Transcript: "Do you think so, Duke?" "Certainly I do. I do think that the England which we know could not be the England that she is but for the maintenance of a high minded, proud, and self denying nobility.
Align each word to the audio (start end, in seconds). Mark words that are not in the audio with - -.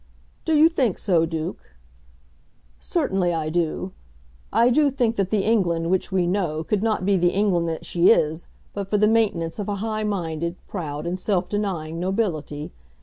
"Do 0.45 0.55
you 0.57 0.67
think 0.67 0.97
so, 0.97 1.27
Duke?" 1.27 1.75
"Certainly 2.79 3.35
I 3.35 3.49
do. 3.49 3.91
I 4.51 4.71
do 4.71 4.89
think 4.89 5.15
that 5.15 5.29
the 5.29 5.43
England 5.43 5.91
which 5.91 6.11
we 6.11 6.25
know 6.25 6.63
could 6.63 6.81
not 6.81 7.05
be 7.05 7.17
the 7.17 7.29
England 7.29 7.69
that 7.69 7.85
she 7.85 8.09
is 8.09 8.47
but 8.73 8.87
for 8.89 8.97
the 8.97 9.07
maintenance 9.07 9.59
of 9.59 9.69
a 9.69 9.75
high 9.75 10.03
minded, 10.03 10.55
proud, 10.67 11.05
and 11.05 11.19
self 11.19 11.49
denying 11.49 11.99
nobility. 11.99 12.71